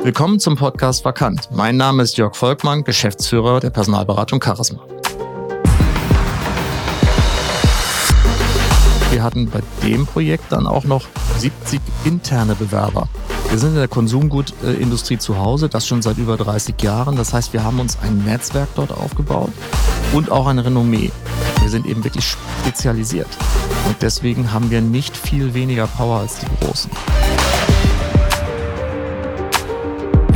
[0.00, 1.50] Willkommen zum Podcast Vakant.
[1.50, 4.80] Mein Name ist Jörg Volkmann, Geschäftsführer der Personalberatung Charisma.
[9.10, 11.06] Wir hatten bei dem Projekt dann auch noch
[11.38, 13.08] 70 interne Bewerber.
[13.50, 17.16] Wir sind in der Konsumgutindustrie zu Hause, das schon seit über 30 Jahren.
[17.16, 19.50] Das heißt, wir haben uns ein Netzwerk dort aufgebaut
[20.12, 21.10] und auch ein Renommee.
[21.60, 22.24] Wir sind eben wirklich
[22.62, 23.28] spezialisiert.
[23.86, 26.90] Und deswegen haben wir nicht viel weniger Power als die Großen.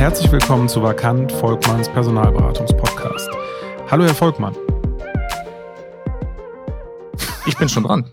[0.03, 3.29] Herzlich willkommen zu Vakant Volkmanns Personalberatungspodcast.
[3.89, 4.53] Hallo, Herr Volkmann.
[7.45, 8.09] Ich bin schon dran.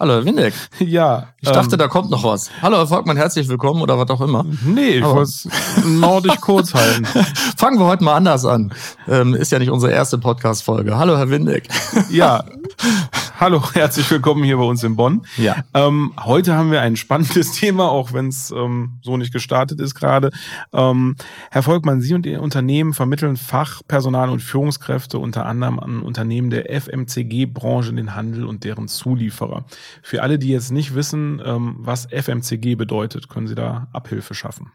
[0.00, 0.52] Hallo, Herr Windeck.
[0.80, 1.28] Ja.
[1.40, 2.50] Ich dachte, ähm, da kommt noch was.
[2.60, 4.44] Hallo, Herr Volkmann, herzlich willkommen oder was auch immer.
[4.64, 5.48] Nee, ich wollte es
[5.84, 7.04] nordisch kurz halten.
[7.56, 8.74] Fangen wir heute mal anders an.
[9.06, 10.98] Ähm, ist ja nicht unsere erste Podcast-Folge.
[10.98, 11.68] Hallo, Herr Windeck.
[12.10, 12.42] Ja.
[13.38, 15.26] Hallo, herzlich willkommen hier bei uns in Bonn.
[15.36, 15.62] Ja.
[15.74, 19.94] Ähm, heute haben wir ein spannendes Thema, auch wenn es ähm, so nicht gestartet ist
[19.94, 20.30] gerade.
[20.72, 21.16] Ähm,
[21.50, 26.70] Herr Volkmann, Sie und Ihr Unternehmen vermitteln Fachpersonal und Führungskräfte unter anderem an Unternehmen der
[26.80, 29.66] FMCG-Branche, den Handel und deren Zulieferer.
[30.02, 34.72] Für alle, die jetzt nicht wissen, ähm, was FMCG bedeutet, können Sie da Abhilfe schaffen.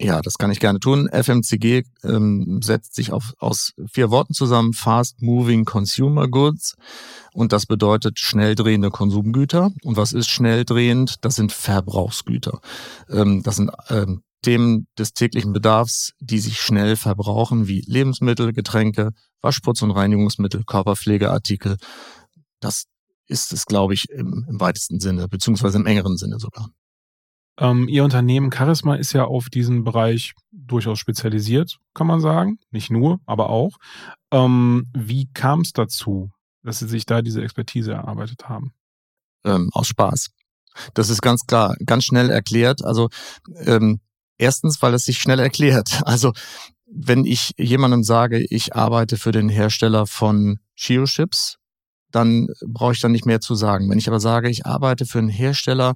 [0.00, 1.08] Ja, das kann ich gerne tun.
[1.08, 4.72] FMCG ähm, setzt sich auf, aus vier Worten zusammen.
[4.72, 6.76] Fast Moving Consumer Goods.
[7.38, 9.70] Und das bedeutet schnell drehende Konsumgüter.
[9.84, 11.24] Und was ist schnell drehend?
[11.24, 12.60] Das sind Verbrauchsgüter.
[13.08, 19.12] Ähm, das sind ähm, Themen des täglichen Bedarfs, die sich schnell verbrauchen, wie Lebensmittel, Getränke,
[19.40, 21.76] Waschputz- und Reinigungsmittel, Körperpflegeartikel.
[22.58, 22.86] Das
[23.28, 26.70] ist es, glaube ich, im, im weitesten Sinne, beziehungsweise im engeren Sinne sogar.
[27.60, 32.58] Ähm, Ihr Unternehmen Charisma ist ja auf diesen Bereich durchaus spezialisiert, kann man sagen.
[32.72, 33.76] Nicht nur, aber auch.
[34.32, 38.72] Ähm, wie kam es dazu, dass Sie sich da diese Expertise erarbeitet haben?
[39.44, 40.30] Ähm, aus Spaß.
[40.94, 42.84] Das ist ganz klar, ganz schnell erklärt.
[42.84, 43.08] Also
[43.64, 44.00] ähm,
[44.36, 46.02] erstens, weil es sich schnell erklärt.
[46.04, 46.32] Also
[46.90, 51.58] wenn ich jemandem sage, ich arbeite für den Hersteller von Chio-Chips,
[52.10, 53.90] dann brauche ich dann nicht mehr zu sagen.
[53.90, 55.94] Wenn ich aber sage, ich arbeite für einen Hersteller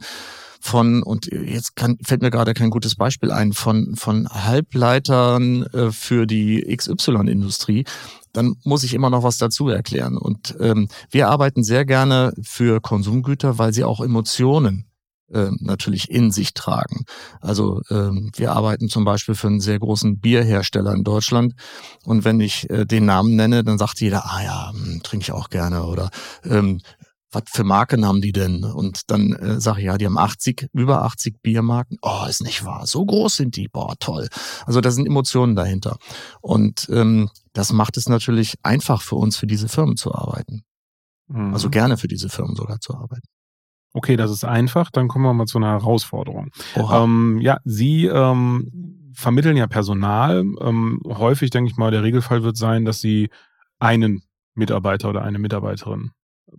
[0.62, 5.90] von, und jetzt kann, fällt mir gerade kein gutes Beispiel ein, von, von Halbleitern äh,
[5.90, 7.84] für die XY-Industrie,
[8.32, 10.16] dann muss ich immer noch was dazu erklären.
[10.16, 14.86] Und ähm, wir arbeiten sehr gerne für Konsumgüter, weil sie auch Emotionen
[15.32, 17.06] äh, natürlich in sich tragen.
[17.40, 21.54] Also ähm, wir arbeiten zum Beispiel für einen sehr großen Bierhersteller in Deutschland
[22.04, 25.32] und wenn ich äh, den Namen nenne, dann sagt jeder, ah ja, hm, trinke ich
[25.32, 26.10] auch gerne oder
[26.44, 26.80] ähm,
[27.32, 28.64] was für Marken haben die denn?
[28.64, 31.98] Und dann äh, sage ich, ja, die haben 80, über 80 Biermarken.
[32.02, 32.86] Oh, ist nicht wahr.
[32.86, 33.68] So groß sind die.
[33.68, 34.28] Boah, toll.
[34.66, 35.96] Also da sind Emotionen dahinter.
[36.40, 40.62] Und ähm, das macht es natürlich einfach für uns, für diese Firmen zu arbeiten.
[41.28, 41.52] Mhm.
[41.52, 43.26] Also gerne für diese Firmen sogar zu arbeiten.
[43.94, 44.90] Okay, das ist einfach.
[44.90, 46.50] Dann kommen wir mal zu einer Herausforderung.
[46.76, 50.44] Ähm, ja, Sie ähm, vermitteln ja Personal.
[50.60, 53.28] Ähm, häufig, denke ich mal, der Regelfall wird sein, dass Sie
[53.78, 54.22] einen
[54.54, 56.12] Mitarbeiter oder eine Mitarbeiterin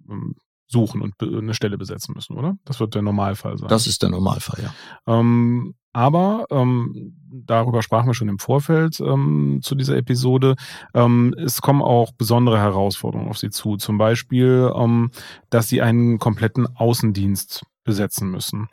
[0.09, 0.35] ähm,
[0.73, 2.57] suchen und eine Stelle besetzen müssen, oder?
[2.65, 3.69] Das wird der Normalfall sein.
[3.69, 4.73] Das ist der Normalfall, ja.
[5.07, 10.55] Ähm, aber ähm, darüber sprachen wir schon im Vorfeld ähm, zu dieser Episode.
[10.95, 13.77] Ähm, es kommen auch besondere Herausforderungen auf Sie zu.
[13.77, 15.11] Zum Beispiel, ähm,
[15.51, 18.69] dass Sie einen kompletten Außendienst besetzen müssen.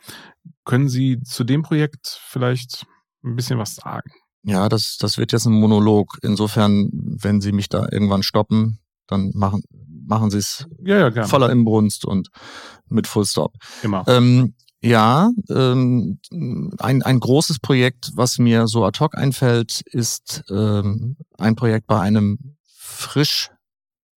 [0.65, 2.87] Können Sie zu dem Projekt vielleicht
[3.23, 4.11] ein bisschen was sagen?
[4.43, 6.17] Ja, das, das wird jetzt ein Monolog.
[6.23, 8.79] Insofern, wenn Sie mich da irgendwann stoppen,
[9.11, 9.63] dann machen,
[10.07, 12.29] machen Sie es ja, ja, voller Inbrunst und
[12.89, 13.53] mit Full Stop.
[13.83, 14.03] Immer.
[14.07, 16.19] Ähm, ja, ähm,
[16.79, 21.99] ein, ein großes Projekt, was mir so ad hoc einfällt, ist ähm, ein Projekt bei
[21.99, 23.51] einem Frisch,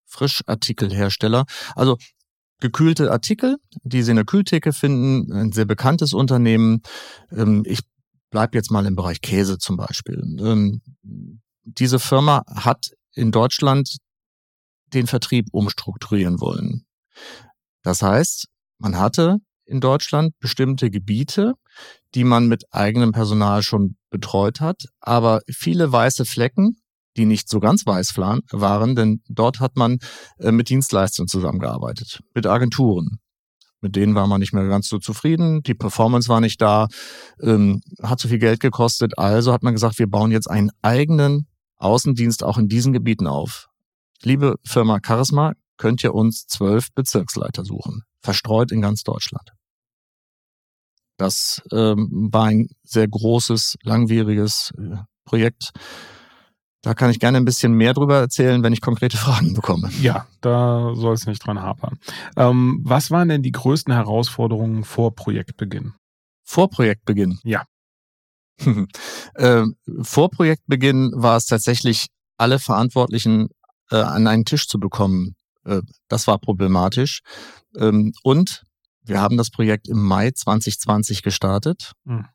[0.06, 1.44] Frischartikelhersteller.
[1.75, 1.99] Also
[2.60, 6.81] gekühlte Artikel, die Sie in der Kühltheke finden, ein sehr bekanntes Unternehmen.
[7.31, 7.81] Ähm, ich
[8.31, 10.22] bleibe jetzt mal im Bereich Käse zum Beispiel.
[10.41, 10.81] Ähm,
[11.65, 13.99] diese Firma hat in Deutschland
[14.94, 16.84] den Vertrieb umstrukturieren wollen.
[17.82, 18.47] Das heißt,
[18.78, 21.55] man hatte in Deutschland bestimmte Gebiete,
[22.15, 26.77] die man mit eigenem Personal schon betreut hat, aber viele weiße Flecken,
[27.16, 29.98] die nicht so ganz weiß waren, denn dort hat man
[30.39, 33.19] äh, mit Dienstleistern zusammengearbeitet, mit Agenturen.
[33.80, 36.89] Mit denen war man nicht mehr ganz so zufrieden, die Performance war nicht da,
[37.41, 41.47] ähm, hat zu viel Geld gekostet, also hat man gesagt, wir bauen jetzt einen eigenen
[41.77, 43.69] Außendienst auch in diesen Gebieten auf.
[44.24, 49.50] Liebe Firma Charisma, könnt ihr uns zwölf Bezirksleiter suchen, verstreut in ganz Deutschland.
[51.18, 55.72] Das ähm, war ein sehr großes, langwieriges äh, Projekt.
[56.80, 59.91] Da kann ich gerne ein bisschen mehr drüber erzählen, wenn ich konkrete Fragen bekomme.
[60.00, 61.98] Ja, da soll es nicht dran hapern.
[62.36, 65.92] Ähm, was waren denn die größten Herausforderungen vor Projektbeginn?
[66.44, 67.41] Vor Projektbeginn?
[67.44, 67.65] Ja.
[69.34, 69.65] äh,
[70.00, 73.48] vor Projektbeginn war es tatsächlich, alle Verantwortlichen
[73.95, 75.37] äh, an einen Tisch zu bekommen.
[75.65, 77.21] Äh, das war problematisch.
[77.77, 78.65] Ähm, und
[79.05, 81.93] wir haben das Projekt im Mai 2020 gestartet.
[82.07, 82.27] Hm.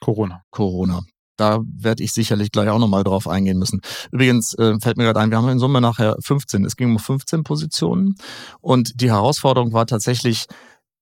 [0.00, 0.42] Corona.
[0.50, 1.02] Corona.
[1.36, 3.80] Da werde ich sicherlich gleich auch nochmal drauf eingehen müssen.
[4.12, 6.64] Übrigens äh, fällt mir gerade ein, wir haben in Summe nachher 15.
[6.64, 8.14] Es ging um 15 Positionen.
[8.60, 10.46] Und die Herausforderung war tatsächlich,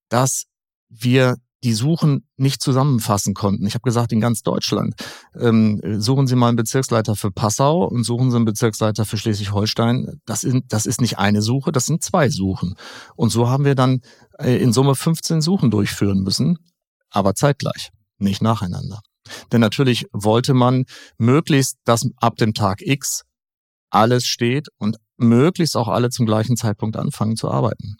[0.08, 0.46] dass
[0.88, 3.66] wir die Suchen nicht zusammenfassen konnten.
[3.66, 4.94] Ich habe gesagt, in ganz Deutschland
[5.38, 10.20] ähm, suchen Sie mal einen Bezirksleiter für Passau und suchen Sie einen Bezirksleiter für Schleswig-Holstein.
[10.24, 12.74] Das, das ist nicht eine Suche, das sind zwei Suchen.
[13.14, 14.00] Und so haben wir dann
[14.38, 16.58] äh, in Summe 15 Suchen durchführen müssen,
[17.10, 19.00] aber zeitgleich, nicht nacheinander.
[19.52, 20.84] Denn natürlich wollte man
[21.16, 23.22] möglichst, dass ab dem Tag X
[23.90, 27.96] alles steht und möglichst auch alle zum gleichen Zeitpunkt anfangen zu arbeiten.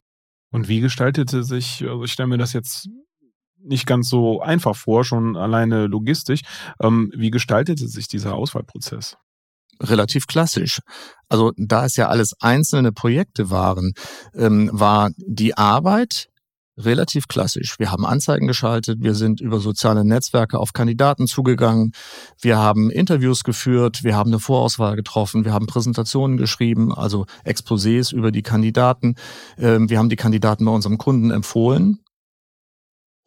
[0.51, 2.89] Und wie gestaltete sich, also ich stelle mir das jetzt
[3.65, 6.41] nicht ganz so einfach vor, schon alleine logistisch.
[6.81, 9.17] Ähm, wie gestaltete sich dieser Auswahlprozess?
[9.81, 10.81] relativ klassisch.
[11.29, 13.95] Also da es ja alles einzelne Projekte waren,
[14.35, 16.29] ähm, war die Arbeit
[16.79, 17.79] relativ klassisch.
[17.79, 21.93] Wir haben Anzeigen geschaltet, wir sind über soziale Netzwerke auf Kandidaten zugegangen,
[22.41, 28.15] wir haben Interviews geführt, wir haben eine Vorauswahl getroffen, wir haben Präsentationen geschrieben, also Exposés
[28.15, 29.17] über die Kandidaten,
[29.59, 32.02] ähm, wir haben die Kandidaten bei unserem Kunden empfohlen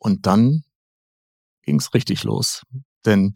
[0.05, 0.63] und dann
[1.63, 2.61] ging's richtig los.
[3.05, 3.33] Denn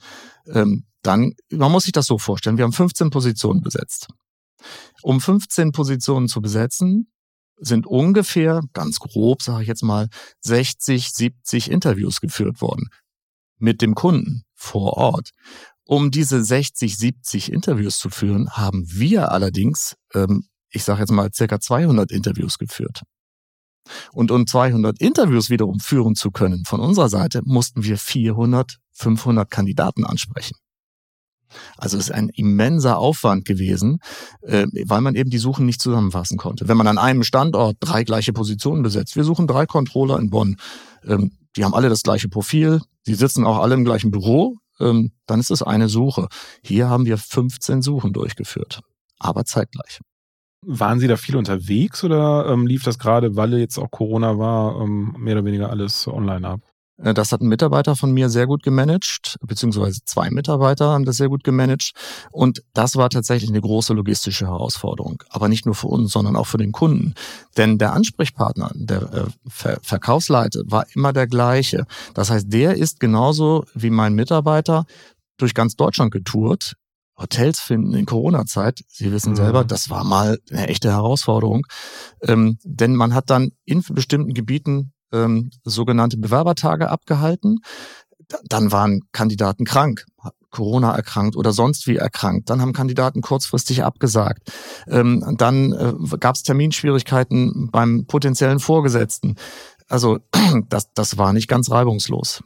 [0.54, 4.08] ähm, dann, man muss sich das so vorstellen, wir haben 15 Positionen besetzt.
[5.02, 7.12] Um 15 Positionen zu besetzen,
[7.58, 10.10] sind ungefähr, ganz grob sage ich jetzt mal,
[10.42, 12.90] 60, 70 Interviews geführt worden
[13.58, 15.32] mit dem Kunden vor Ort.
[15.86, 21.32] Um diese 60, 70 Interviews zu führen, haben wir allerdings, ähm, ich sage jetzt mal,
[21.34, 23.02] circa 200 Interviews geführt.
[24.12, 29.50] Und um 200 Interviews wiederum führen zu können von unserer Seite, mussten wir 400, 500
[29.50, 30.56] Kandidaten ansprechen.
[31.78, 34.00] Also es ist ein immenser Aufwand gewesen,
[34.42, 36.68] äh, weil man eben die Suchen nicht zusammenfassen konnte.
[36.68, 40.58] Wenn man an einem Standort drei gleiche Positionen besetzt, wir suchen drei Controller in Bonn,
[41.04, 45.12] ähm, die haben alle das gleiche Profil, die sitzen auch alle im gleichen Büro, ähm,
[45.26, 46.28] dann ist es eine Suche.
[46.64, 48.82] Hier haben wir 15 Suchen durchgeführt,
[49.18, 50.00] aber zeitgleich.
[50.66, 54.82] Waren Sie da viel unterwegs oder ähm, lief das gerade, weil jetzt auch Corona war,
[54.82, 56.60] ähm, mehr oder weniger alles online ab?
[57.02, 61.18] Äh, das hat ein Mitarbeiter von mir sehr gut gemanagt, beziehungsweise zwei Mitarbeiter haben das
[61.18, 61.92] sehr gut gemanagt.
[62.32, 65.24] Und das war tatsächlich eine große logistische Herausforderung.
[65.30, 67.14] Aber nicht nur für uns, sondern auch für den Kunden.
[67.58, 71.86] Denn der Ansprechpartner, der äh, Ver Verkaufsleiter war immer der gleiche.
[72.14, 74.86] Das heißt, der ist genauso wie mein Mitarbeiter
[75.38, 76.76] durch ganz Deutschland getourt.
[77.20, 79.38] Hotels finden in Corona-Zeit, Sie wissen mhm.
[79.38, 81.66] selber, das war mal eine echte Herausforderung.
[82.22, 87.60] Ähm, denn man hat dann in bestimmten Gebieten ähm, sogenannte Bewerbertage abgehalten.
[88.48, 90.06] Dann waren Kandidaten krank,
[90.52, 92.50] Corona erkrankt oder sonst wie erkrankt.
[92.50, 94.52] Dann haben Kandidaten kurzfristig abgesagt.
[94.88, 99.36] Ähm, dann äh, gab es Terminschwierigkeiten beim potenziellen Vorgesetzten.
[99.88, 100.20] Also
[100.70, 102.44] das, das war nicht ganz reibungslos.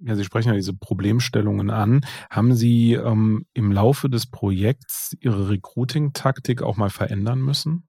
[0.00, 2.02] Ja, Sie sprechen ja diese Problemstellungen an.
[2.30, 7.88] Haben Sie ähm, im Laufe des Projekts Ihre Recruiting-Taktik auch mal verändern müssen?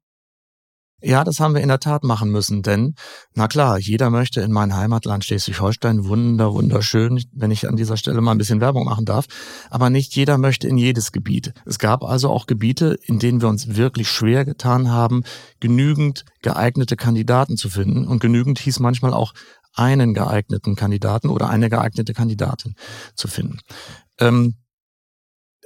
[1.02, 2.94] Ja, das haben wir in der Tat machen müssen, denn,
[3.34, 8.20] na klar, jeder möchte in mein Heimatland Schleswig-Holstein wunder, wunderschön, wenn ich an dieser Stelle
[8.20, 9.26] mal ein bisschen Werbung machen darf,
[9.70, 11.54] aber nicht jeder möchte in jedes Gebiet.
[11.66, 15.24] Es gab also auch Gebiete, in denen wir uns wirklich schwer getan haben,
[15.62, 19.34] genügend geeignete Kandidaten zu finden und genügend hieß manchmal auch
[19.74, 22.76] einen geeigneten Kandidaten oder eine geeignete Kandidatin
[23.16, 23.60] zu finden.
[24.20, 24.56] Ähm,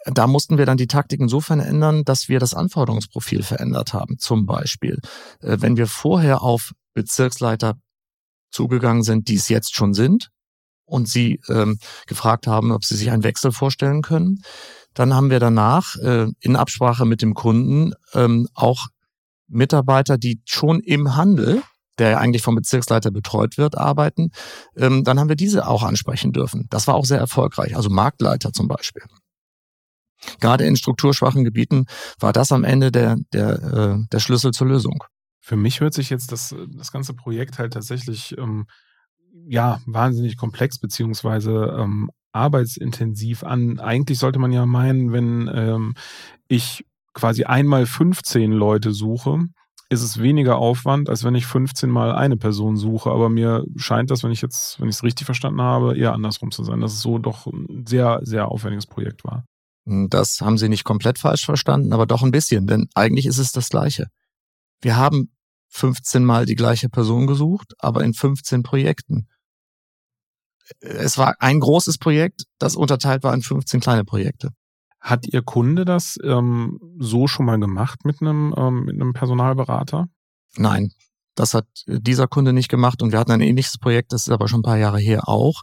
[0.05, 4.17] da mussten wir dann die Taktik insofern ändern, dass wir das Anforderungsprofil verändert haben.
[4.19, 4.99] Zum Beispiel,
[5.41, 7.75] äh, wenn wir vorher auf Bezirksleiter
[8.51, 10.29] zugegangen sind, die es jetzt schon sind,
[10.85, 14.43] und sie ähm, gefragt haben, ob sie sich einen Wechsel vorstellen können,
[14.93, 18.87] dann haben wir danach äh, in Absprache mit dem Kunden ähm, auch
[19.47, 21.63] Mitarbeiter, die schon im Handel
[21.99, 24.31] der eigentlich vom Bezirksleiter betreut wird, arbeiten,
[24.75, 26.67] ähm, dann haben wir diese auch ansprechen dürfen.
[26.69, 29.03] Das war auch sehr erfolgreich, also Marktleiter zum Beispiel.
[30.39, 31.85] Gerade in strukturschwachen Gebieten
[32.19, 35.03] war das am Ende der, der, äh, der Schlüssel zur Lösung.
[35.39, 38.65] Für mich hört sich jetzt das, das ganze Projekt halt tatsächlich ähm,
[39.45, 43.79] ja wahnsinnig komplex beziehungsweise ähm, arbeitsintensiv an.
[43.79, 45.95] Eigentlich sollte man ja meinen, wenn ähm,
[46.47, 49.39] ich quasi einmal 15 Leute suche,
[49.93, 53.11] ist es weniger Aufwand, als wenn ich 15 mal eine Person suche.
[53.11, 56.51] Aber mir scheint das, wenn ich jetzt, wenn ich es richtig verstanden habe, eher andersrum
[56.51, 59.45] zu sein, dass es so doch ein sehr, sehr aufwendiges Projekt war.
[59.85, 63.37] Hm, das haben Sie nicht komplett falsch verstanden, aber doch ein bisschen, denn eigentlich ist
[63.37, 64.07] es das Gleiche.
[64.81, 65.31] Wir haben
[65.69, 69.27] 15 Mal die gleiche Person gesucht, aber in 15 Projekten.
[70.79, 74.51] es war ein großes Projekt, das unterteilt war in 15 kleine Projekte.
[75.03, 80.07] Hat Ihr Kunde das ähm, so schon mal gemacht mit einem, ähm, mit einem Personalberater?
[80.55, 80.93] Nein,
[81.35, 84.47] das hat dieser Kunde nicht gemacht und wir hatten ein ähnliches Projekt, das ist aber
[84.47, 85.61] schon ein paar Jahre her auch,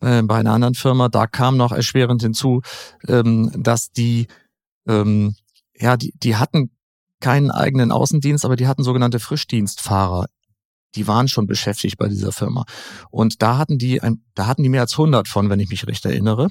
[0.00, 1.08] äh, bei einer anderen Firma.
[1.08, 2.62] Da kam noch erschwerend hinzu,
[3.06, 4.26] ähm, dass die,
[4.88, 5.36] ähm,
[5.76, 6.72] ja, die, die hatten
[7.20, 10.26] keinen eigenen Außendienst, aber die hatten sogenannte Frischdienstfahrer
[10.94, 12.64] die waren schon beschäftigt bei dieser Firma.
[13.10, 15.86] Und da hatten die, ein, da hatten die mehr als 100 von, wenn ich mich
[15.86, 16.48] recht erinnere.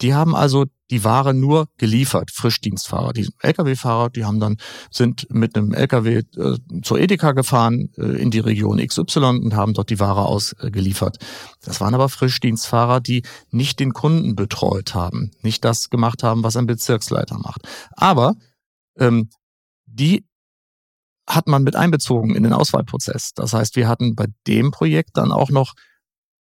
[0.00, 3.12] Die haben also die Ware nur geliefert, Frischdienstfahrer.
[3.12, 4.56] Die Lkw-Fahrer, die haben dann,
[4.90, 9.74] sind mit einem Lkw äh, zur Edeka gefahren, äh, in die Region XY und haben
[9.74, 11.18] dort die Ware ausgeliefert.
[11.62, 16.56] Das waren aber Frischdienstfahrer, die nicht den Kunden betreut haben, nicht das gemacht haben, was
[16.56, 17.62] ein Bezirksleiter macht.
[17.92, 18.34] Aber
[18.98, 19.30] ähm,
[19.86, 20.26] die
[21.26, 23.32] hat man mit einbezogen in den Auswahlprozess.
[23.34, 25.74] Das heißt, wir hatten bei dem Projekt dann auch noch,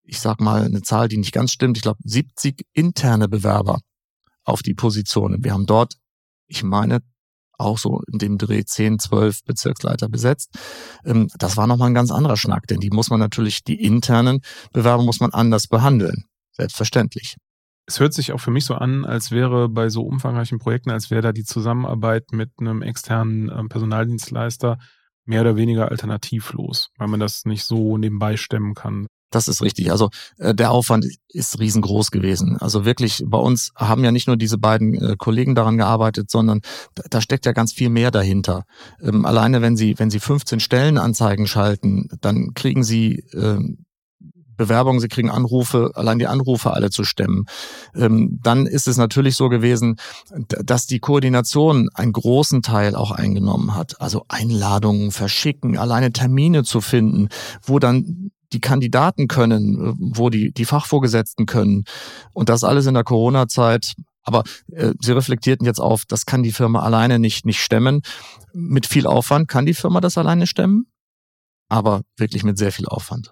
[0.03, 3.79] ich sag mal eine Zahl, die nicht ganz stimmt, ich glaube 70 interne Bewerber
[4.43, 5.43] auf die Positionen.
[5.43, 5.97] Wir haben dort,
[6.47, 7.01] ich meine,
[7.57, 10.49] auch so in dem Dreh 10, 12 Bezirksleiter besetzt.
[11.05, 14.41] Ähm, das war nochmal ein ganz anderer Schnack, denn die muss man natürlich, die internen
[14.73, 16.25] Bewerber muss man anders behandeln.
[16.53, 17.37] Selbstverständlich.
[17.91, 21.11] Es hört sich auch für mich so an, als wäre bei so umfangreichen Projekten, als
[21.11, 24.77] wäre da die Zusammenarbeit mit einem externen ähm, Personaldienstleister
[25.25, 29.07] mehr oder weniger alternativlos, weil man das nicht so nebenbei stemmen kann.
[29.29, 29.91] Das ist richtig.
[29.91, 32.55] Also äh, der Aufwand ist riesengroß gewesen.
[32.61, 36.61] Also wirklich, bei uns haben ja nicht nur diese beiden äh, Kollegen daran gearbeitet, sondern
[37.09, 38.63] da, steckt ja ganz viel mehr dahinter.
[39.01, 43.83] Ähm, alleine wenn Sie, wenn Sie 15 Stellenanzeigen schalten, dann kriegen Sie ähm,
[44.61, 47.45] Bewerbungen, sie kriegen Anrufe, allein die Anrufe alle zu stemmen.
[47.95, 49.95] Ähm, dann ist es natürlich so gewesen,
[50.47, 53.99] dass die Koordination einen großen Teil auch eingenommen hat.
[53.99, 57.29] Also Einladungen verschicken, alleine Termine zu finden,
[57.63, 61.85] wo dann die Kandidaten können, wo die, die Fachvorgesetzten können.
[62.33, 63.93] Und das alles in der Corona-Zeit.
[64.23, 68.01] Aber äh, Sie reflektierten jetzt auf, das kann die Firma alleine nicht, nicht stemmen.
[68.53, 70.85] Mit viel Aufwand kann die Firma das alleine stemmen,
[71.69, 73.31] aber wirklich mit sehr viel Aufwand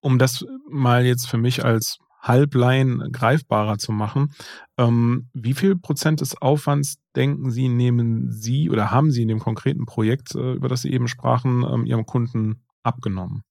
[0.00, 4.32] um das mal jetzt für mich als Halblein greifbarer zu machen,
[4.76, 9.38] ähm, wie viel Prozent des Aufwands denken Sie, nehmen Sie oder haben Sie in dem
[9.38, 13.42] konkreten Projekt, äh, über das Sie eben sprachen, ähm, Ihrem Kunden abgenommen?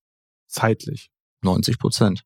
[0.47, 1.09] Zeitlich?
[1.43, 2.23] 90 Prozent.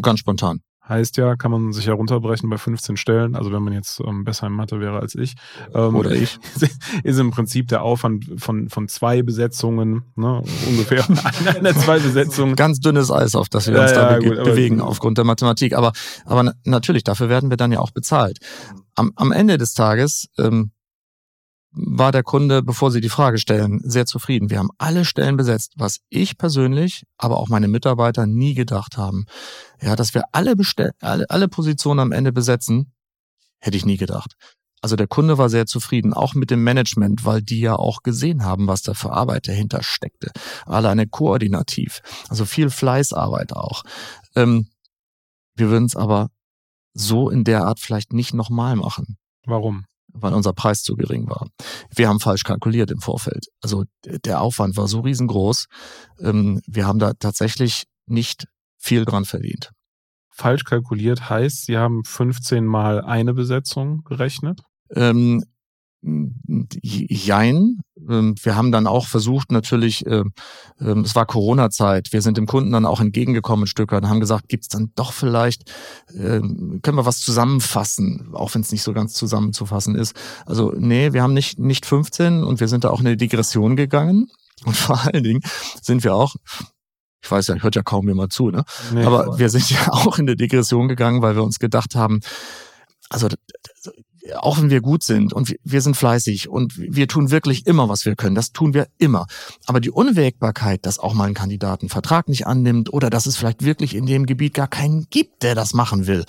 [0.00, 0.62] Ganz spontan.
[0.90, 3.36] Heißt ja, kann man sich herunterbrechen bei 15 Stellen.
[3.36, 5.34] Also wenn man jetzt ähm, besser in Mathe wäre als ich.
[5.72, 6.40] Ähm, Oder ich.
[7.04, 11.04] Ist im Prinzip der Aufwand von, von zwei Besetzungen, ne, ungefähr
[11.56, 12.56] einer, zwei Besetzungen.
[12.56, 15.24] Ganz dünnes Eis, auf das wir ja, uns ja, da be gut, bewegen aufgrund der
[15.24, 15.76] Mathematik.
[15.76, 15.92] Aber,
[16.24, 18.38] aber natürlich, dafür werden wir dann ja auch bezahlt.
[18.96, 20.72] Am, am Ende des Tages ähm,
[21.72, 24.50] war der Kunde, bevor Sie die Frage stellen, sehr zufrieden.
[24.50, 29.26] Wir haben alle Stellen besetzt, was ich persönlich, aber auch meine Mitarbeiter nie gedacht haben.
[29.80, 32.92] Ja, dass wir alle, Bestell alle, alle Positionen am Ende besetzen,
[33.60, 34.34] hätte ich nie gedacht.
[34.82, 38.44] Also der Kunde war sehr zufrieden, auch mit dem Management, weil die ja auch gesehen
[38.44, 40.30] haben, was da für Arbeit dahinter steckte.
[40.64, 43.82] Alleine koordinativ, also viel Fleißarbeit auch.
[44.34, 44.68] Ähm,
[45.54, 46.30] wir würden es aber
[46.94, 49.18] so in der Art vielleicht nicht nochmal machen.
[49.44, 49.84] Warum?
[50.12, 51.46] Weil unser Preis zu gering war.
[51.94, 53.46] Wir haben falsch kalkuliert im Vorfeld.
[53.60, 55.66] Also der Aufwand war so riesengroß.
[56.20, 59.70] Ähm, wir haben da tatsächlich nicht viel dran verdient.
[60.30, 64.60] Falsch kalkuliert heißt, Sie haben 15 mal eine Besetzung gerechnet?
[64.94, 65.44] Ähm,
[66.02, 67.80] Jein.
[68.08, 70.32] Ähm, wir haben dann auch versucht, natürlich, ähm,
[70.80, 74.08] ähm, es war Corona-Zeit, wir sind dem Kunden dann auch entgegengekommen ein Stück weit und
[74.08, 75.70] haben gesagt, gibt's dann doch vielleicht,
[76.08, 80.14] können wir was zusammenfassen, auch wenn es nicht so ganz zusammenzufassen ist.
[80.46, 83.76] Also nee, wir haben nicht, nicht 15 und wir sind da auch in eine Degression
[83.76, 84.28] gegangen.
[84.64, 85.40] Und vor allen Dingen
[85.82, 86.34] sind wir auch,
[87.22, 88.64] ich weiß ja, hört ja kaum jemand zu, ne?
[88.92, 92.20] Nee, Aber wir sind ja auch in eine Degression gegangen, weil wir uns gedacht haben,
[93.08, 93.28] also
[94.36, 98.04] auch wenn wir gut sind und wir sind fleißig und wir tun wirklich immer, was
[98.04, 99.26] wir können, das tun wir immer.
[99.66, 103.36] Aber die Unwägbarkeit, dass auch mal ein Kandidat einen Vertrag nicht annimmt oder dass es
[103.36, 106.24] vielleicht wirklich in dem Gebiet gar keinen gibt, der das machen will.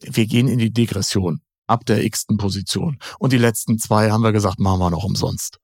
[0.00, 2.98] Wir gehen in die Degression ab der x-ten Position.
[3.18, 5.58] Und die letzten zwei haben wir gesagt, machen wir noch umsonst.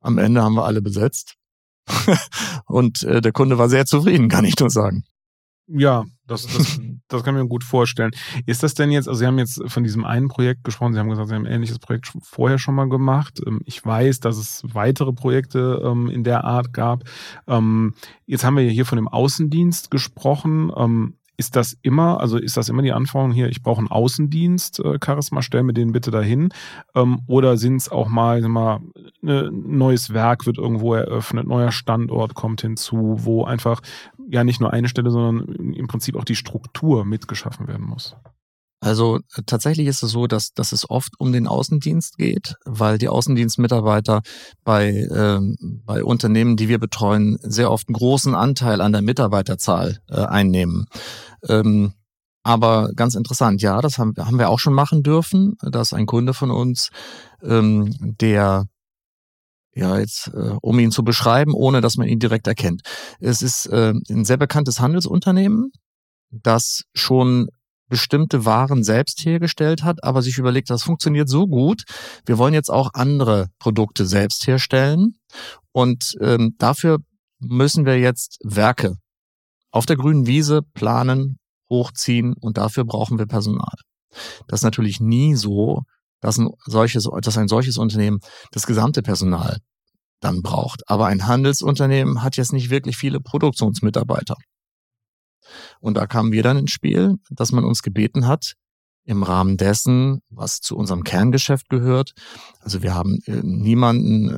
[0.00, 1.34] Am Ende haben wir alle besetzt.
[2.66, 5.04] und äh, der Kunde war sehr zufrieden, kann ich nur sagen.
[5.66, 8.10] Ja, das, das, das kann ich mir gut vorstellen.
[8.46, 11.08] Ist das denn jetzt, also Sie haben jetzt von diesem einen Projekt gesprochen, Sie haben
[11.08, 13.40] gesagt, Sie haben ein ähnliches Projekt vorher schon mal gemacht.
[13.46, 17.04] Ähm, ich weiß, dass es weitere Projekte ähm, in der Art gab.
[17.46, 17.94] Ähm,
[18.26, 20.70] jetzt haben wir hier von dem Außendienst gesprochen.
[21.38, 24.98] Ist das immer, also ist das immer die Anforderung hier, ich brauche einen Außendienst, äh,
[25.02, 26.50] Charisma, stell mir den bitte dahin?
[26.94, 28.82] Ähm, oder sind es auch mal, mal ein
[29.22, 33.80] ne, neues Werk wird irgendwo eröffnet, neuer Standort kommt hinzu, wo einfach
[34.28, 38.16] ja nicht nur eine Stelle, sondern im Prinzip auch die Struktur mitgeschaffen werden muss.
[38.82, 42.98] Also äh, tatsächlich ist es so, dass, dass es oft um den Außendienst geht, weil
[42.98, 44.22] die Außendienstmitarbeiter
[44.64, 50.00] bei, ähm, bei Unternehmen, die wir betreuen, sehr oft einen großen Anteil an der Mitarbeiterzahl
[50.08, 50.86] äh, einnehmen.
[51.48, 51.92] Ähm,
[52.42, 56.34] aber ganz interessant, ja, das haben, haben wir auch schon machen dürfen, dass ein Kunde
[56.34, 56.90] von uns,
[57.40, 58.66] ähm, der
[59.74, 62.82] ja, jetzt, äh, um ihn zu beschreiben, ohne dass man ihn direkt erkennt.
[63.20, 65.70] Es ist äh, ein sehr bekanntes Handelsunternehmen,
[66.30, 67.48] das schon
[67.88, 71.82] bestimmte Waren selbst hergestellt hat, aber sich überlegt, das funktioniert so gut,
[72.24, 75.16] wir wollen jetzt auch andere Produkte selbst herstellen.
[75.72, 76.98] Und ähm, dafür
[77.38, 78.96] müssen wir jetzt Werke
[79.70, 81.38] auf der grünen Wiese planen,
[81.68, 83.74] hochziehen und dafür brauchen wir Personal.
[84.48, 85.82] Das ist natürlich nie so,
[86.22, 88.20] dass ein solches, dass ein solches Unternehmen
[88.52, 89.58] das gesamte Personal
[90.20, 90.88] dann braucht.
[90.88, 94.36] Aber ein Handelsunternehmen hat jetzt nicht wirklich viele Produktionsmitarbeiter.
[95.80, 98.54] Und da kamen wir dann ins Spiel, dass man uns gebeten hat,
[99.04, 102.12] im Rahmen dessen, was zu unserem Kerngeschäft gehört.
[102.60, 104.28] Also wir haben äh, niemanden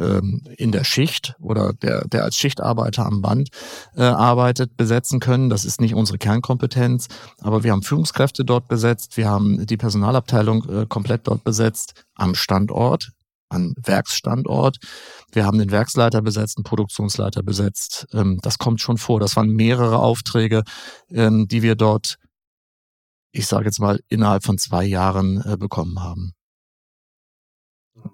[0.48, 3.50] äh, in der Schicht oder der, der als Schichtarbeiter am Band
[3.94, 5.50] äh, arbeitet, besetzen können.
[5.50, 7.08] Das ist nicht unsere Kernkompetenz.
[7.40, 9.16] Aber wir haben Führungskräfte dort besetzt.
[9.16, 13.10] Wir haben die Personalabteilung äh, komplett dort besetzt am Standort
[13.50, 14.78] an Werksstandort.
[15.32, 18.06] Wir haben den Werksleiter besetzt, einen Produktionsleiter besetzt.
[18.12, 19.20] Ähm, das kommt schon vor.
[19.20, 20.62] Das waren mehrere Aufträge,
[21.10, 22.16] ähm, die wir dort,
[23.34, 26.32] ich sage jetzt mal, innerhalb von zwei Jahren äh, bekommen haben.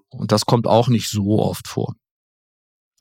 [0.08, 1.94] Und das kommt auch nicht so oft vor.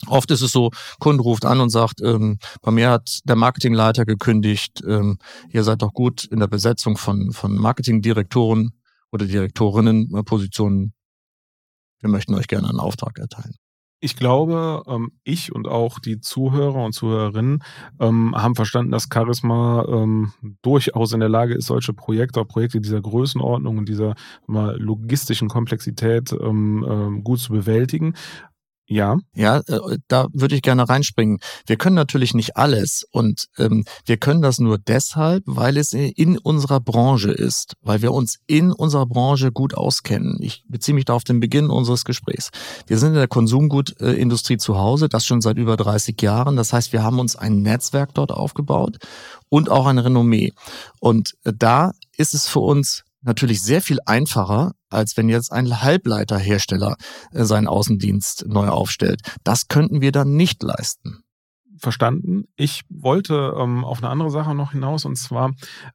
[0.08, 4.06] Oft ist es so, Kunde ruft an und sagt, ähm, bei mir hat der Marketingleiter
[4.06, 5.18] gekündigt, ähm,
[5.50, 8.72] ihr seid doch gut in der Besetzung von, von Marketingdirektoren
[9.12, 10.94] oder Direktorinnenpositionen
[12.02, 13.56] wir möchten euch gerne einen Auftrag erteilen.
[14.02, 17.64] Ich glaube, ähm, ich und auch die Zuhörer und Zuhörerinnen
[18.00, 22.80] ähm, haben verstanden, dass Charisma ähm, durchaus in der Lage ist, solche Projekte, auch Projekte
[22.80, 24.16] dieser Größenordnung und dieser
[24.48, 28.14] logistischen Komplexität gut zu bewältigen.
[28.90, 29.18] Ja.
[29.36, 31.40] Ja, äh, da würde ich gerne reinspringen.
[31.68, 36.40] Wir können natürlich nicht alles und ähm, wir können das nur deshalb, weil es in
[36.40, 40.38] unserer Branche ist, weil wir uns in unserer Branche gut auskennen.
[40.42, 42.50] Ich beziehe mich da auf den Beginn unseres Gesprächs.
[42.88, 46.56] Wir sind in der Konsumgutindustrie zu Hause, das schon seit über 30 Jahren.
[46.56, 48.98] Das heißt, wir haben uns ein Netzwerk dort aufgebaut
[49.50, 50.52] und auch ein Renommee.
[51.00, 55.82] Und äh, da ist es für uns natürlich sehr viel einfacher, als wenn jetzt ein
[55.82, 56.96] Halbleiterhersteller
[57.32, 59.22] äh, seinen Außendienst neu aufstellt.
[59.44, 61.24] Das könnten wir dann nicht leisten
[61.80, 62.46] verstanden.
[62.56, 65.54] Ich wollte ähm, auf eine andere Sache noch hinaus und zwar,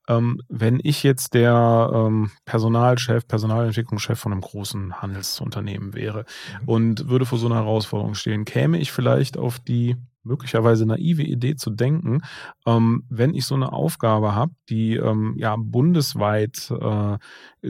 [0.08, 6.24] ähm, wenn ich jetzt der ähm, Personalchef, Personalentwicklungschef von einem großen Handelsunternehmen wäre
[6.62, 6.68] mhm.
[6.68, 11.56] und würde vor so einer Herausforderung stehen, käme ich vielleicht auf die möglicherweise naive Idee
[11.56, 12.22] zu denken,
[12.66, 17.18] ähm, wenn ich so eine Aufgabe habe, die ähm, ja bundesweit äh,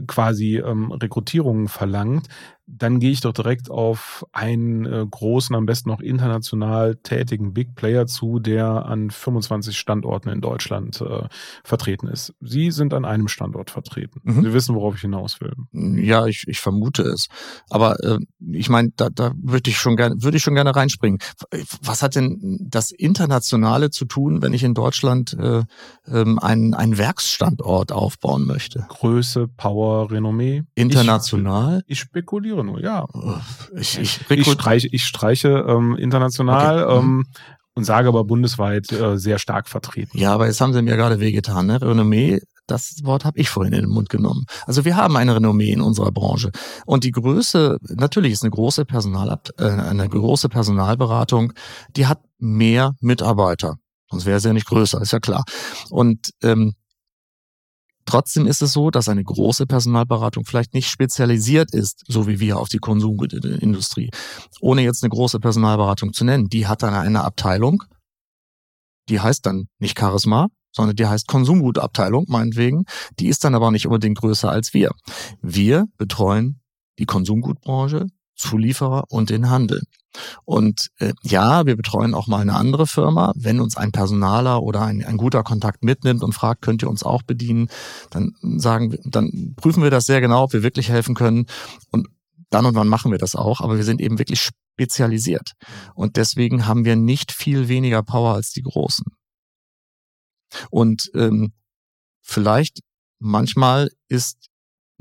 [0.07, 2.29] quasi ähm, Rekrutierungen verlangt,
[2.67, 7.75] dann gehe ich doch direkt auf einen äh, großen, am besten noch international tätigen Big
[7.75, 11.29] Player zu, der an 25 Standorten in Deutschland äh,
[11.63, 12.33] vertreten ist.
[12.41, 14.21] Sie sind an einem Standort vertreten.
[14.23, 14.43] Mhm.
[14.43, 15.53] Sie wissen, worauf ich hinaus will.
[15.73, 17.29] Ja, ich, ich vermute es.
[17.69, 18.19] Aber äh,
[18.53, 21.19] ich meine, da, da würde ich schon gerne, würde ich schon gerne reinspringen.
[21.83, 25.63] Was hat denn das Internationale zu tun, wenn ich in Deutschland äh,
[26.07, 28.87] ähm, einen, einen Werksstandort aufbauen möchte?
[28.89, 30.63] Größe, Power, Renommee.
[30.75, 31.85] International?
[31.87, 33.07] Ich, ich spekuliere spekuliere nur, ja.
[33.77, 37.03] Ich, ich, ich streiche, ich streiche ähm, international okay.
[37.03, 37.21] Mhm.
[37.21, 37.25] ähm,
[37.77, 40.17] und sage aber bundesweit äh, sehr stark vertreten.
[40.17, 41.83] Ja, aber jetzt haben Sie mir gerade wehgetan, ne?
[41.83, 44.47] Renommee, das Wort habe ich vorhin in den Mund genommen.
[44.65, 46.53] Also wir haben eine Renommee in unserer Branche.
[46.87, 51.53] Und die Größe, natürlich ist eine große Personalab äh, eine große Personalberatung,
[51.97, 53.79] die hat mehr Mitarbeiter.
[54.09, 55.45] Sonst wäre sie ja nicht größer, ist ja klar.
[55.91, 56.75] Und ähm,
[58.07, 62.59] Trotzdem ist es so, dass eine große Personalberatung vielleicht nicht spezialisiert ist, so wie wir
[62.59, 64.11] auf die Konsumindustrie.
[64.61, 67.83] Ohne jetzt eine große Personalberatung zu nennen, die hat dann eine Abteilung,
[69.09, 72.85] die heißt dann nicht Charisma, sondern die heißt Konsumgutabteilung, meinetwegen.
[73.19, 74.91] Die ist dann aber nicht unbedingt größer als wir.
[75.41, 76.61] Wir betreuen
[76.99, 79.83] die Konsumgutbranche, Zulieferer und den Handel.
[80.45, 83.33] Und äh, ja, wir betreuen auch mal eine andere Firma.
[83.35, 87.03] Wenn uns ein Personaler oder ein, ein guter Kontakt mitnimmt und fragt, könnt ihr uns
[87.03, 87.69] auch bedienen,
[88.11, 91.47] dann sagen wir, dann prüfen wir das sehr genau, ob wir wirklich helfen können.
[91.91, 92.09] Und
[92.51, 93.61] dann und wann machen wir das auch.
[93.61, 95.53] Aber wir sind eben wirklich spezialisiert.
[95.95, 99.07] Und deswegen haben wir nicht viel weniger Power als die Großen.
[100.71, 101.53] Und ähm,
[102.23, 102.81] vielleicht
[103.19, 104.49] manchmal ist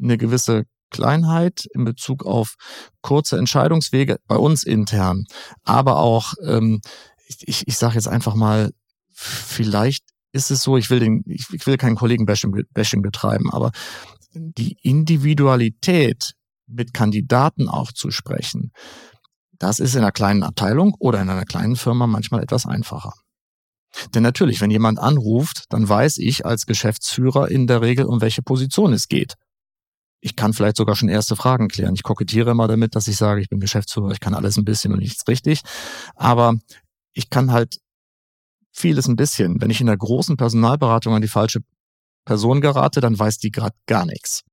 [0.02, 2.56] eine gewisse Kleinheit in Bezug auf
[3.02, 5.26] kurze Entscheidungswege bei uns intern,
[5.64, 6.80] aber auch, ähm,
[7.28, 8.72] ich, ich sage jetzt einfach mal,
[9.12, 13.72] vielleicht ist es so, ich will den, ich, ich will keinen Kollegen-Bashing betreiben, aber
[14.34, 16.34] die Individualität
[16.68, 18.72] mit Kandidaten auch zu sprechen,
[19.60, 23.14] das ist in einer kleinen Abteilung oder in einer kleinen Firma manchmal etwas einfacher.
[24.14, 28.42] Denn natürlich, wenn jemand anruft, dann weiß ich als Geschäftsführer in der Regel, um welche
[28.42, 29.36] Position es geht.
[30.26, 31.96] Ich kann vielleicht sogar schon erste Fragen klären.
[31.96, 34.94] Ich kokettiere immer damit, dass ich sage, ich bin Geschäftsführer, ich kann alles ein bisschen
[34.94, 35.64] und nichts richtig.
[36.16, 36.56] Aber
[37.12, 37.80] ich kann halt
[38.72, 39.60] vieles ein bisschen.
[39.60, 41.60] Wenn ich in der großen Personalberatung an die falsche
[42.24, 44.44] Person gerate, dann weiß die gerade gar nichts.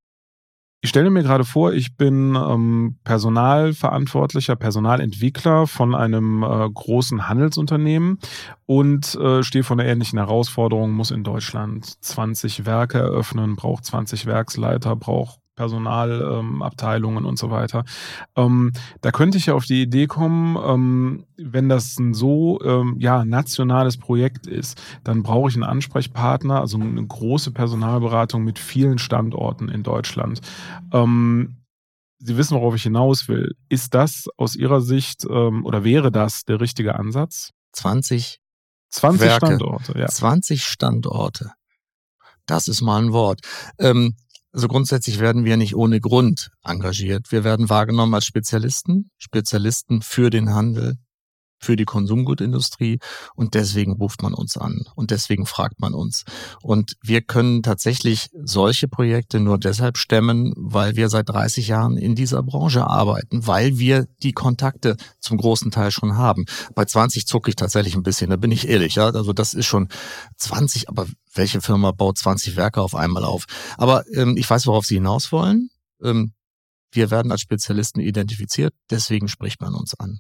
[0.83, 8.19] Ich stelle mir gerade vor, ich bin ähm, Personalverantwortlicher, Personalentwickler von einem äh, großen Handelsunternehmen
[8.67, 14.27] und äh, stehe vor einer ähnlichen Herausforderung, muss in Deutschland 20 Werke eröffnen, braucht 20
[14.27, 17.85] Werksleiter, braucht Personalabteilungen ähm, und so weiter.
[18.35, 22.97] Ähm, da könnte ich ja auf die Idee kommen, ähm, wenn das ein so ähm,
[22.99, 28.97] ja, nationales Projekt ist, dann brauche ich einen Ansprechpartner, also eine große Personalberatung mit vielen
[28.97, 30.41] Standorten in Deutschland.
[30.93, 31.57] Ähm,
[32.23, 33.55] Sie wissen, worauf ich hinaus will.
[33.71, 37.51] Ist das aus Ihrer Sicht ähm, oder wäre das der richtige Ansatz?
[37.73, 38.41] 20
[38.91, 40.07] 20 Werke, Standorte, ja.
[40.09, 41.53] 20 Standorte.
[42.47, 43.41] Das ist mal ein Wort.
[43.79, 44.17] Ähm,
[44.53, 47.31] also grundsätzlich werden wir nicht ohne Grund engagiert.
[47.31, 50.97] Wir werden wahrgenommen als Spezialisten, Spezialisten für den Handel,
[51.61, 52.99] für die Konsumgutindustrie
[53.35, 56.25] und deswegen ruft man uns an und deswegen fragt man uns.
[56.63, 62.15] Und wir können tatsächlich solche Projekte nur deshalb stemmen, weil wir seit 30 Jahren in
[62.15, 66.47] dieser Branche arbeiten, weil wir die Kontakte zum großen Teil schon haben.
[66.75, 69.11] Bei 20 zucke ich tatsächlich ein bisschen, da bin ich ehrlich, ja.
[69.11, 69.89] Also das ist schon
[70.39, 73.45] 20, aber welche Firma baut 20 Werke auf einmal auf?
[73.77, 75.71] Aber ähm, ich weiß, worauf Sie hinaus wollen.
[76.03, 76.33] Ähm,
[76.93, 80.19] wir werden als Spezialisten identifiziert, deswegen spricht man uns an.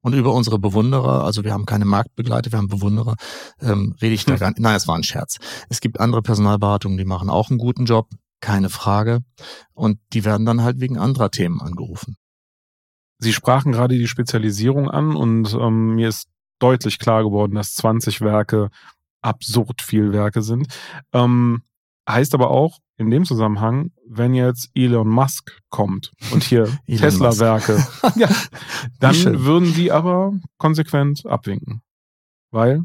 [0.00, 3.16] Und über unsere Bewunderer, also wir haben keine Marktbegleiter, wir haben Bewunderer,
[3.60, 4.38] ähm, rede ich da hm.
[4.38, 4.60] gar nicht.
[4.60, 5.38] Nein, es war ein Scherz.
[5.68, 8.08] Es gibt andere Personalberatungen, die machen auch einen guten Job,
[8.40, 9.20] keine Frage.
[9.74, 12.16] Und die werden dann halt wegen anderer Themen angerufen.
[13.18, 16.28] Sie sprachen gerade die Spezialisierung an und ähm, mir ist
[16.60, 18.70] deutlich klar geworden, dass 20 Werke
[19.22, 20.68] absurd viel Werke sind.
[21.12, 21.62] Ähm,
[22.08, 28.28] heißt aber auch in dem Zusammenhang, wenn jetzt Elon Musk kommt und hier Tesla-Werke, ja,
[28.98, 31.80] dann würden die aber konsequent abwinken.
[32.50, 32.82] Weil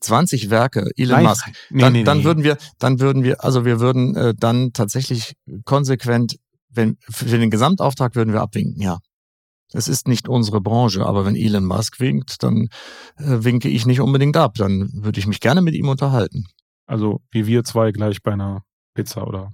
[0.00, 1.24] 20 Werke, Elon Nein.
[1.24, 1.46] Musk.
[1.70, 2.24] Nee, dann, nee, dann nee.
[2.24, 6.36] würden wir, dann würden wir, also wir würden äh, dann tatsächlich konsequent,
[6.68, 8.98] wenn für den Gesamtauftrag würden wir abwinken, ja.
[9.72, 12.68] Es ist nicht unsere Branche, aber wenn Elon Musk winkt, dann
[13.16, 14.54] äh, winke ich nicht unbedingt ab.
[14.56, 16.44] Dann würde ich mich gerne mit ihm unterhalten.
[16.86, 18.62] Also wie wir zwei gleich bei einer
[18.94, 19.52] Pizza oder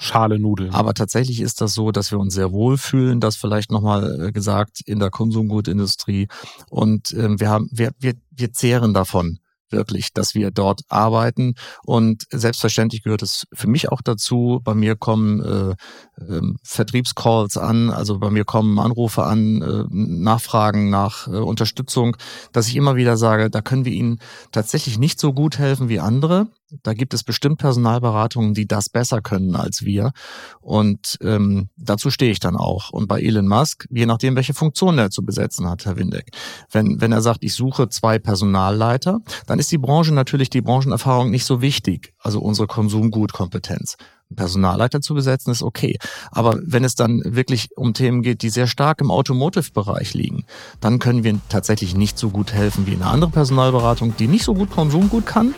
[0.00, 0.72] Schale Nudeln.
[0.72, 4.32] Aber tatsächlich ist das so, dass wir uns sehr wohl fühlen, das vielleicht nochmal äh,
[4.32, 6.28] gesagt in der Konsumgutindustrie.
[6.70, 9.38] Und ähm, wir haben, wir, wir, wir zehren davon
[9.70, 11.54] wirklich, dass wir dort arbeiten.
[11.84, 14.60] Und selbstverständlich gehört es für mich auch dazu.
[14.62, 20.90] Bei mir kommen äh, äh, Vertriebscalls an, also bei mir kommen Anrufe an, äh, Nachfragen
[20.90, 22.16] nach äh, Unterstützung,
[22.52, 24.20] dass ich immer wieder sage, da können wir Ihnen
[24.52, 26.48] tatsächlich nicht so gut helfen wie andere.
[26.82, 30.12] Da gibt es bestimmt Personalberatungen, die das besser können als wir.
[30.60, 32.90] Und ähm, dazu stehe ich dann auch.
[32.90, 36.30] Und bei Elon Musk, je nachdem, welche Funktion er zu besetzen hat, Herr Windeck.
[36.70, 41.30] Wenn, wenn er sagt, ich suche zwei Personalleiter, dann ist die Branche natürlich die Branchenerfahrung
[41.30, 42.12] nicht so wichtig.
[42.18, 43.96] Also unsere Konsumgutkompetenz.
[44.34, 45.98] Personalleiter zu besetzen, ist okay.
[46.30, 50.44] Aber wenn es dann wirklich um Themen geht, die sehr stark im Automotive-Bereich liegen,
[50.80, 54.54] dann können wir tatsächlich nicht so gut helfen wie eine andere Personalberatung, die nicht so
[54.54, 55.54] gut Konsumgut kann,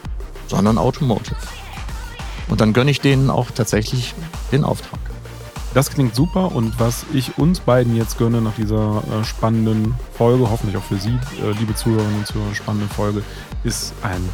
[0.50, 1.36] sondern Automotive.
[2.48, 4.14] Und dann gönne ich denen auch tatsächlich
[4.52, 4.98] den Auftrag.
[5.72, 10.50] Das klingt super und was ich uns beiden jetzt gönne nach dieser äh, spannenden Folge,
[10.50, 13.22] hoffentlich auch für Sie, äh, liebe Zuhörerinnen und Zuhörer, spannende Folge,
[13.62, 14.28] ist ein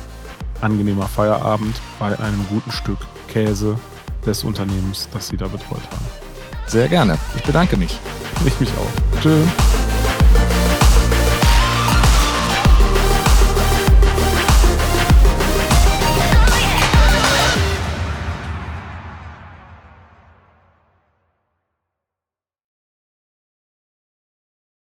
[0.63, 2.99] angenehmer Feierabend bei einem guten Stück
[3.29, 3.79] Käse
[4.25, 6.07] des Unternehmens, das Sie da betreut haben.
[6.67, 7.19] Sehr gerne.
[7.37, 7.99] Ich bedanke mich.
[8.47, 9.21] Ich mich auch.
[9.21, 9.47] Tschüss.